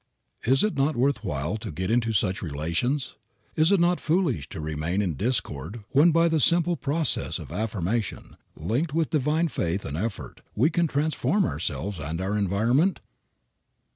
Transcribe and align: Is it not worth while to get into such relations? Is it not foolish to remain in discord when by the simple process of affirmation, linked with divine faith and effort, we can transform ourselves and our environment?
Is 0.45 0.63
it 0.63 0.73
not 0.73 0.95
worth 0.95 1.23
while 1.23 1.57
to 1.57 1.71
get 1.71 1.91
into 1.91 2.11
such 2.11 2.41
relations? 2.41 3.17
Is 3.55 3.71
it 3.71 3.79
not 3.79 3.99
foolish 3.99 4.49
to 4.49 4.59
remain 4.59 4.99
in 4.99 5.13
discord 5.13 5.83
when 5.91 6.09
by 6.09 6.27
the 6.27 6.39
simple 6.39 6.75
process 6.75 7.37
of 7.37 7.51
affirmation, 7.51 8.35
linked 8.55 8.95
with 8.95 9.11
divine 9.11 9.47
faith 9.47 9.85
and 9.85 9.95
effort, 9.95 10.41
we 10.55 10.71
can 10.71 10.87
transform 10.87 11.45
ourselves 11.45 11.99
and 11.99 12.19
our 12.19 12.35
environment? 12.35 12.99